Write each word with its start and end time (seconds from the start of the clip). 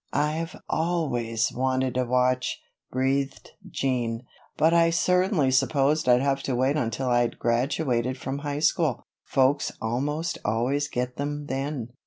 "I've 0.13 0.55
always 0.67 1.51
wanted 1.53 1.95
a 1.95 2.05
watch," 2.07 2.59
breathed 2.91 3.51
Jean, 3.69 4.23
"but 4.57 4.73
I 4.73 4.89
certainly 4.89 5.51
supposed 5.51 6.09
I'd 6.09 6.21
have 6.23 6.41
to 6.41 6.55
wait 6.55 6.75
until 6.75 7.09
I'd 7.09 7.37
graduated 7.37 8.17
from 8.17 8.39
high 8.39 8.61
school 8.61 9.05
folks 9.25 9.71
almost 9.79 10.39
always 10.43 10.87
get 10.87 11.17
them 11.17 11.45
then." 11.45 11.89